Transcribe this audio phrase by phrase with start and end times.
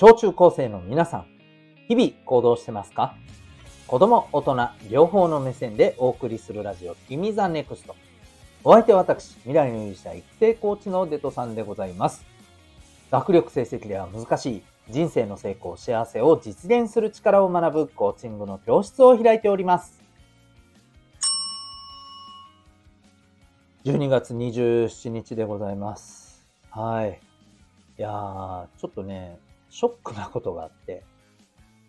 [0.00, 1.26] 小中高生の皆さん、
[1.88, 3.16] 日々行動してますか？
[3.88, 7.96] 子供、大人、両方の目線でお送りするラジオ、君ザネクスト。
[8.62, 12.24] お相手は私、未来の勇者育成コーチのデトさんでございます。
[13.10, 20.00] 学力成績では難しい人生の成功、幸せを実現する力を学ぶコーチングの教室を開いております。
[23.84, 26.46] 12月27日でございます。
[26.70, 27.20] はい。
[27.98, 29.40] いやー、ちょっとね、
[29.70, 31.02] ショックなことがあって、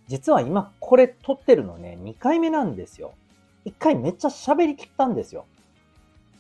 [0.07, 3.13] 実は今これ撮ってるのね、2回目なんですよ。
[3.65, 5.45] 1回めっちゃ喋りきったんですよ。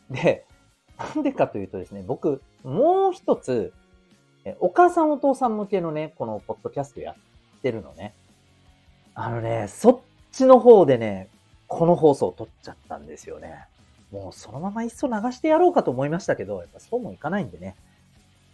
[0.09, 0.45] で、
[0.97, 3.73] なんでかというとですね、僕、もう一つ、
[4.59, 8.13] お母さんお父さん向けのね、このポッドキャストやってるのね。
[9.13, 9.99] あのね、そっ
[10.31, 11.29] ちの方でね、
[11.67, 13.67] この放送を撮っちゃったんですよね。
[14.11, 17.75] もうそのままいっそ流してやろうかと思いましたけど、やっぱそうもいかないんでね、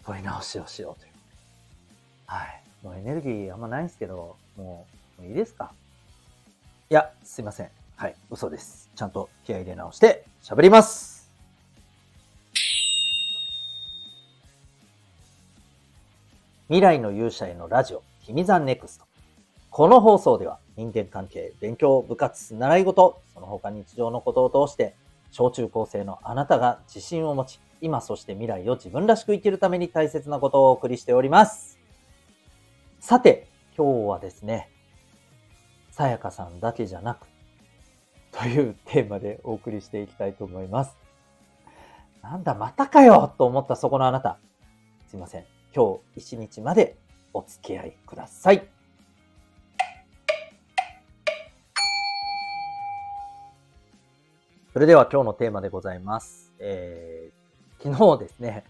[0.05, 1.13] 撮り直しをしようという。
[2.27, 2.64] はい。
[2.85, 4.85] もうエネルギーあんまないんですけど、も
[5.17, 5.71] う、もういいですか？
[6.91, 7.69] いや、すいません。
[7.95, 8.91] はい、嘘です。
[8.95, 11.31] ちゃんと気合入れ直して喋ります。
[16.67, 19.05] 未来の勇者へのラジオ、君ザネクスト。
[19.71, 24.93] この放送では人間関係、勉強、部活、習い事、その他日常のことを通して、
[25.31, 31.74] 小中高生のあなたが自信を持ち、今そして未来を自分らしく生きるために大切なことをお送りしております。
[33.05, 34.67] さて、今日はですね、
[35.91, 37.27] さやかさんだけじゃなく、
[38.31, 40.97] というテーマでお送りしていきたいと思います。
[42.23, 44.39] なんだ、またかよと思ったそこのあなた。
[45.05, 45.45] すいません。
[45.71, 46.97] 今日一日まで
[47.31, 48.67] お付き合いください。
[54.73, 56.55] それでは今日のテーマでございます。
[56.57, 58.63] えー、昨日ですね、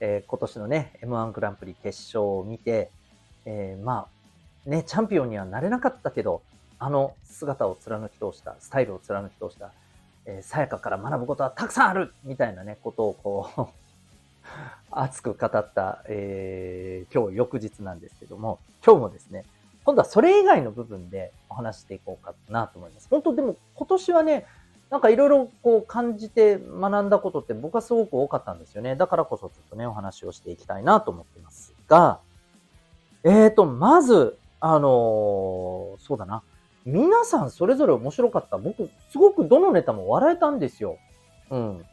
[0.00, 2.90] えー、今年のね、M1 グランプリ決勝を見て、
[3.50, 4.06] えー、ま
[4.66, 6.42] あ、ね、チャンピオンにはなれなかったけど、
[6.78, 9.72] あの姿を貫き通した、スタイルを貫き通した、
[10.26, 13.66] え、さやかから学ぶことはたくさんあるみたいなね、ことをこう
[14.92, 19.46] 熱く語った、えー、今日翌日なんですけども、今日もですね、
[19.82, 23.08] 今度はそれ以外の部分でお話していこうかなと思います。
[23.08, 24.46] 本当でも今年はね、
[24.90, 28.94] なんかいろいろこう感じて学んだことって僕はすごく多かったんですよね。
[28.94, 32.20] だからこそちょっとね、お話をしていきたいなと思ってますが、
[33.28, 36.42] えーと、まず、あのー、そうだな。
[36.86, 38.56] 皆さんそれぞれ面白かった。
[38.56, 40.96] 僕、すごくどのネタも笑えたんですよ。
[41.50, 41.84] うん。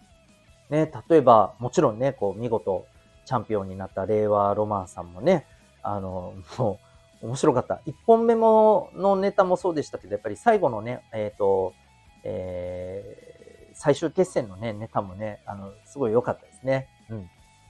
[0.69, 2.85] ね、例えば、もちろんね、こう、見事、
[3.25, 5.45] チャンピオンになった令和ロマンさんもね、
[5.83, 6.79] あの、も
[7.21, 7.81] う、面白かった。
[7.85, 11.73] 一本目も、のネタもそうでしたけど、やっぱり最後のね、えっ、ー、と、
[12.23, 16.87] えー、最終決戦のね、ネタもね、あの、すごい良かったですね。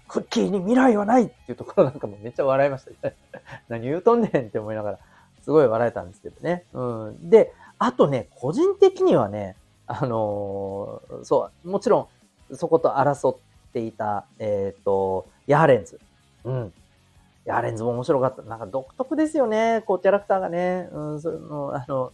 [0.08, 3.16] クッキーに未来はないっていうところなんかもめっちゃ笑いましたね。
[3.70, 5.00] 何言うとんねんって思いながら、
[5.42, 6.64] すごい笑えたんですけどね。
[6.74, 7.30] うん。
[7.30, 9.56] で、あとね、個人的にはね、
[9.88, 12.10] あのー、そう、もちろ
[12.52, 13.38] ん、そこと争っ
[13.74, 16.00] ていた、えっ、ー、と、ヤーレンズ。
[16.44, 16.74] うん。
[17.46, 18.42] ヤーレンズも面白かった。
[18.44, 19.84] なんか独特ですよね。
[19.86, 20.90] こう、キャラクターがね。
[20.92, 22.12] うん、その、あの、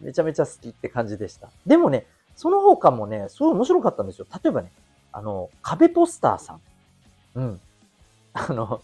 [0.00, 1.50] めちゃめちゃ好きって感じでした。
[1.66, 4.26] でもね、その他もね、すごい面白かったんですよ。
[4.42, 4.72] 例えばね、
[5.12, 6.60] あの、壁ポスターさん。
[7.34, 7.60] うん。
[8.32, 8.82] あの、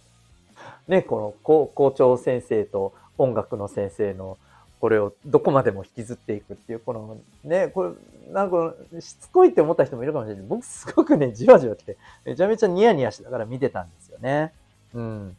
[0.87, 4.39] ね、この校長先生と音楽の先生の
[4.81, 10.45] これをどこまでも引きずっていくっていう、このね、これ、なんかしつこいって思った人もいるかもしれない。
[10.47, 14.53] 僕すごくね、じわじわ来て、めちゃめちゃニヤニヤしながら見てたんですよね。
[14.95, 15.37] うん。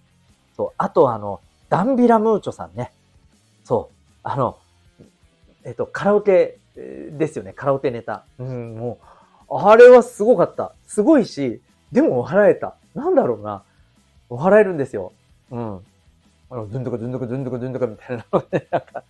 [0.57, 0.71] そう。
[0.77, 1.39] あとあの、
[1.69, 2.91] ダンビラムーチョさんね。
[3.63, 3.95] そう。
[4.23, 4.57] あの、
[5.63, 7.53] えっと、カラオケですよね。
[7.53, 8.25] カラオケネタ。
[8.39, 8.97] うん、も
[9.49, 10.73] う、あれはすごかった。
[10.85, 11.61] すごいし、
[11.93, 12.75] でも笑えた。
[12.99, 13.63] なんだろうな。
[14.29, 15.13] 笑えるんですよ。
[15.51, 15.75] うん。
[16.51, 19.03] あの、ドゥンドコドゥンドコドゥンドコドゥンドコみたいなのね、なんか、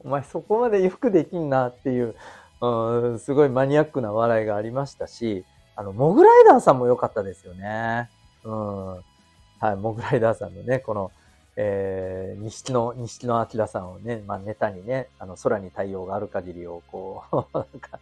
[0.00, 2.14] お前そこまでよくできんなっていう、
[2.60, 5.44] うん、すごいマニアックな笑いがありましたし、
[5.74, 8.10] あの、モグライダーさんも良かったですよね。
[8.44, 8.86] うん。
[8.88, 11.12] はい、モグライダーさんのね、この、
[11.56, 17.98] えー、西野、西野明さんをね、まあ、ネタにね、あの、空に太陽がある限りを、こう、 なんか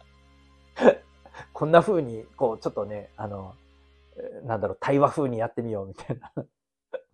[1.53, 3.55] こんな風に、こう、ちょっとね、あの、
[4.43, 6.31] なんだろう、対話風にやってみようみたいな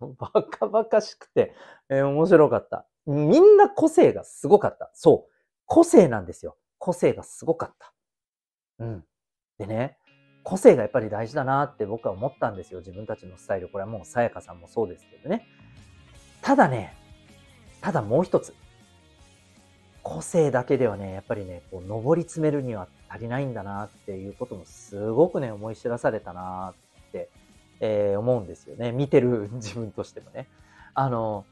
[0.18, 1.54] バカバカしくて、
[1.88, 2.86] えー、面白かった。
[3.06, 4.90] みんな個性がすごかった。
[4.94, 5.32] そう。
[5.66, 6.56] 個性なんですよ。
[6.78, 7.92] 個性がすごかった。
[8.80, 9.04] うん。
[9.58, 9.98] でね、
[10.44, 12.80] 個性がやっぱり大事だなって僕は思ったんですよ。
[12.80, 13.68] 自分たちのスタイル。
[13.68, 15.46] これはもうさやかさんもそうですけどね。
[16.40, 16.94] ただね、
[17.80, 18.54] ただもう一つ。
[20.02, 26.91] 個性だけではね、やっぱりね、こう、上り詰めるには足りないんだなっていうこともすごくね、思い知らされたなって、
[27.80, 28.92] えー、思うんですよね。
[28.92, 30.48] 見てる自分としてもね。
[30.94, 31.44] あの、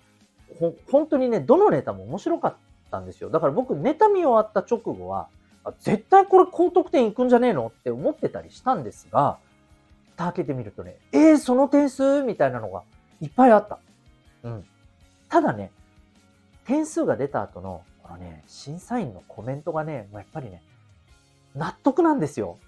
[0.58, 2.54] ほ、本当にね、どのネタも面白かっ
[2.90, 3.30] たんですよ。
[3.30, 5.28] だから僕、ネタ見終わった直後は、
[5.80, 9.38] 絶対これ高得点いくんじゃねえのって思ってたりしたんですが、
[10.16, 12.82] 蓋開けてみるとね、えー、その点数みたいなのが
[13.20, 13.78] いっぱいあった。
[14.44, 14.64] うん。
[15.28, 15.70] ただね、
[16.64, 20.62] 点数が出た後の、このね、審査員のコメントがね、もうやっぱりね、
[21.54, 22.58] 納得なんですよ。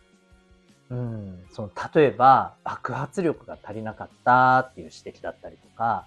[0.92, 1.38] うん。
[1.50, 6.06] その、例えば、爆発力が足りなかったっていう指摘だったりとか、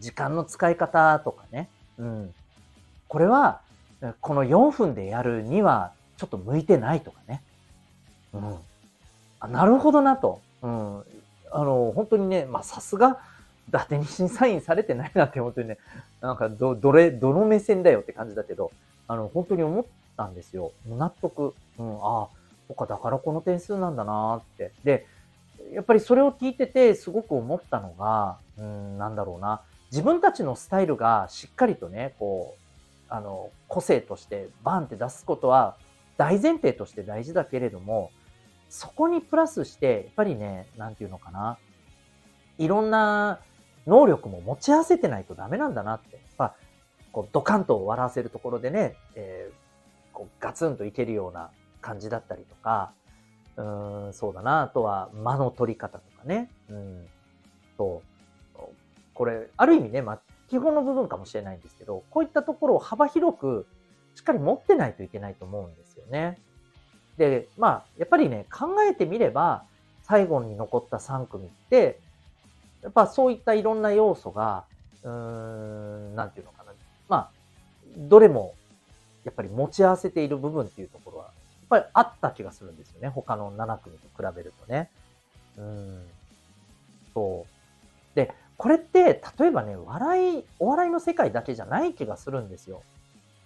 [0.00, 1.68] 時間の使い方とかね。
[1.96, 2.34] うん。
[3.06, 3.60] これは、
[4.20, 7.40] この4分でやるにはちょっと向いてないとかね。
[8.34, 8.56] うん。
[9.38, 10.40] あなるほどなと。
[10.60, 10.98] うん。
[11.52, 13.20] あの、本当にね、まあさすが、
[13.68, 15.78] 伊達に審査員されてないなって本当にね、
[16.20, 18.72] なんかど、どれ、どの目線だよって感じだけど、
[19.06, 19.84] あの、本当に思っ
[20.16, 20.72] たんですよ。
[20.88, 21.54] 納得。
[21.78, 22.28] うん、ああ、
[22.68, 24.72] そっか、だからこの点数なんだなって。
[24.84, 25.06] で、
[25.72, 29.62] やっぱりそれを聞いててすごく思ったのが、うん、なんだろうな。
[29.90, 32.62] 自分たちのスタイルがしっかりとね、こう、
[33.08, 35.76] あの、個性としてバンって出すことは
[36.16, 38.10] 大前提として大事だけれども、
[38.68, 41.58] そこにプラスして、やっぱりね、なんていうのかな。
[42.58, 43.40] いろんな
[43.86, 46.20] 能力も持ち合わせてないとダメなんだなって。
[46.36, 46.54] まあ、
[47.12, 49.54] こうドカンと笑わせるところでね、えー、
[50.12, 51.50] こうガツンといけるような
[51.86, 52.92] 感じだったりとか、
[53.56, 53.62] う
[54.08, 54.62] ん、そうだな。
[54.62, 56.50] あとは間の取り方とかね。
[56.68, 57.06] うん。
[57.78, 58.02] と、
[59.14, 63.66] これ、ある意味ね、まあ、基本の部分かもしれないんですけど、こういったところを幅広く
[64.14, 66.38] しっかり持ってないといけないと思うんですよね。
[67.18, 69.64] で、まあ、やっぱりね、考えてみれば、
[70.02, 72.00] 最後に残った3組って、
[72.82, 74.64] やっぱそういったいろんな要素が、
[75.02, 76.72] うーん、なんていうのかな。
[77.08, 77.30] まあ、
[77.96, 78.54] どれも、
[79.24, 81.30] やっぱり持ち合わせている部分っていうところは、
[81.68, 83.08] ぱりあった気がするんですよね。
[83.08, 84.90] 他の7組と比べるとね。
[85.58, 86.02] うん。
[87.14, 88.16] そう。
[88.16, 92.82] で、これって、例えばね、笑い、お笑いの世界だけじゃない気がするんですよ。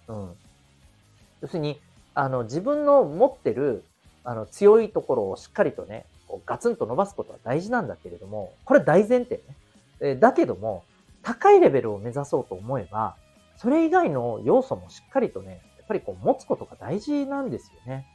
[0.07, 0.35] うん。
[1.41, 1.79] 要するに、
[2.13, 3.83] あの、自分の持ってる、
[4.23, 9.43] あの、強いところをしっかりとね、こうガツンと伸ばすことは大事なんだけれども、これ大前提ね。
[9.99, 10.83] えだけども、
[11.21, 13.15] 高いレベルを目指そうと思えば、
[13.57, 18.05] それ以外の要素もしっかりとね、ぱりこう持つことが大事なんですよね。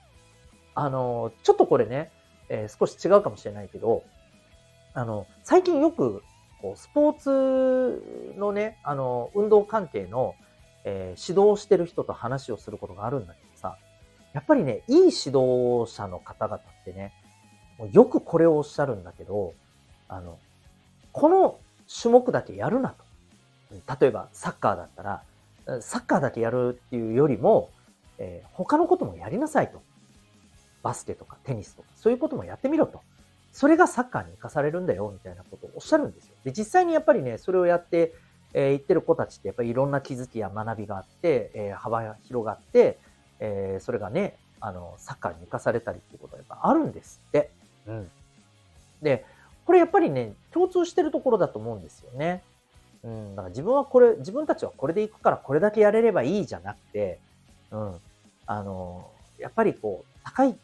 [0.75, 2.11] あの、ちょっとこれね、
[2.49, 4.03] えー、少し違うかもしれないけど、
[4.95, 6.23] あの、最近よく
[6.63, 10.35] こうスポーツのね、あの、運動関係の、
[10.85, 13.77] えー、指導してる人と話をすることがあるんだけどさ、
[14.33, 17.13] やっぱりね、いい指導者の方々ってね、
[17.79, 19.53] もうよくこれをおっしゃるんだけど、
[20.09, 20.39] あの、
[21.13, 21.59] この
[22.03, 23.05] 種目だけやるなと。
[24.01, 25.23] 例えばサッカーだったら、
[25.81, 27.71] サッカーだけやるっていうよりも、
[28.19, 29.83] えー、他のこともやりなさいと。
[30.83, 33.01] バスケとかテニスとか、そういうこともやってみろと。
[33.51, 36.35] それがサッカーに活かされるんだよ、みたいなことをおっしゃるんですよ。
[36.45, 38.15] で、実際にやっぱりね、それをやって、
[38.55, 42.99] えー、言ってる子たちってやっぱりいろんな気づきや学びがあって、えー、幅が広がって、
[43.41, 47.51] えー、それがね、あの、サッカーに活かされたりっていうことがやっぱあるんですって。
[47.87, 48.11] うん。
[49.03, 49.25] で、
[49.65, 52.45] これやっぱりね、共通してるところだと思うんですよね。
[53.07, 53.31] うん。
[53.31, 57.19] だから自分はこれ、自分たちはこれでいくからこれだけやれればいいじゃなくて、
[57.71, 57.95] うん。
[58.47, 60.57] あの、やっぱりこう、高い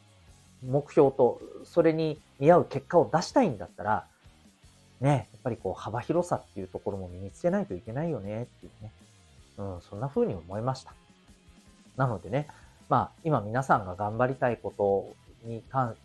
[0.66, 4.06] 目標と、それに見合う結果を出したいんだったら、
[5.00, 8.92] ね、やっぱりこう幅広さっていうところも身につけないといけないよねっていうね。
[9.58, 10.94] うん、そんな風に思いました。
[11.96, 12.46] なのでね、
[12.88, 15.96] まあ今皆さんが頑張りたいことに関、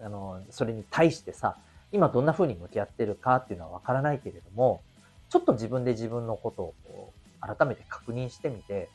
[0.00, 1.56] あの、それに対してさ、
[1.90, 4.80] 今どんな風に向き合ってるかっていうのはわからないけれども、
[5.28, 8.88] ちょっと自分で自分のことを改めて確認してみて、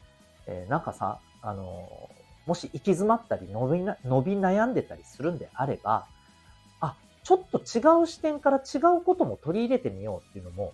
[0.47, 2.09] えー、なんかさ、あの、
[2.45, 6.07] もし行き詰まったり伸びな、伸び悩んでたりするんであれば、
[6.79, 10.73] あ、ちょっと違う視点から違うことも取り入れてみようっていうのも、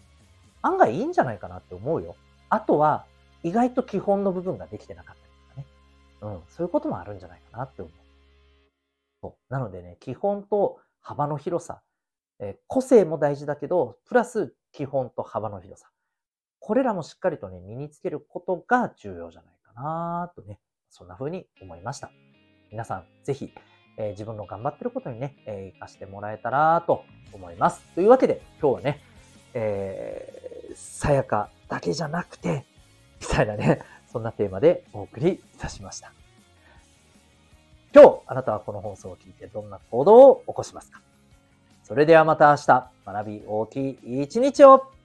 [0.62, 2.16] 案外いいんじゃないかなって思うよ。
[2.50, 3.06] あとは、
[3.44, 6.36] 意外と基本の部分ができてなかったりとかね。
[6.36, 7.94] うん、そういうこともあるんじゃないかなって思う。
[9.22, 9.54] そう。
[9.54, 11.82] なのでね、基本と幅の広さ、
[12.40, 15.90] えー、個性も大事だけど、プラス基本と幅の広さ。
[16.60, 20.60] これらもしっかりとね、身につけることが重要じゃないかなとね、
[20.92, 22.12] そんな風に思いました。
[22.70, 23.52] 皆さん、ぜひ、
[23.98, 27.82] えー、自分の頑張ってることにね、えー、活かしてもらえたらと思います。
[27.96, 29.02] というわけで、今日はね、
[29.56, 32.64] えー、さやかだけじゃなくて、
[33.20, 33.82] みたいなね、
[34.12, 36.14] そんなテーマでお送りいたしました。
[37.96, 41.02] 今日、あなたはこの放送を聞いてどんな行動を起こしますか？
[41.88, 44.97] それではまた明日、学び大きい一日を。